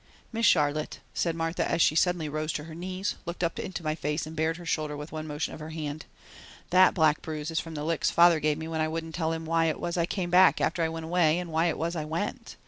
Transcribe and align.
"Miss 0.33 0.47
Charlotte," 0.47 0.99
said 1.13 1.35
Martha, 1.35 1.63
as 1.69 1.79
she 1.79 1.93
suddenly 1.93 2.27
rose 2.27 2.51
to 2.53 2.63
her 2.63 2.73
knees, 2.73 3.17
looked 3.27 3.43
up 3.43 3.59
into 3.59 3.83
my 3.83 3.93
face 3.93 4.25
and 4.25 4.35
bared 4.35 4.57
her 4.57 4.65
shoulder 4.65 4.97
with 4.97 5.11
one 5.11 5.27
motion 5.27 5.53
of 5.53 5.59
her 5.59 5.69
hand, 5.69 6.07
"that 6.71 6.95
black 6.95 7.21
bruise 7.21 7.51
is 7.51 7.59
from 7.59 7.75
the 7.75 7.83
licks 7.83 8.09
father 8.09 8.39
gave 8.39 8.57
me 8.57 8.67
when 8.67 8.81
I 8.81 8.87
wouldn't 8.87 9.13
tell 9.13 9.31
him 9.31 9.45
why 9.45 9.65
it 9.65 9.79
was 9.79 9.97
I 9.97 10.07
came 10.07 10.31
back 10.31 10.59
after 10.59 10.81
I 10.81 10.89
went 10.89 11.05
away 11.05 11.37
and 11.37 11.51
why 11.51 11.67
it 11.67 11.77
was 11.77 11.95
I 11.95 12.05
went. 12.05 12.55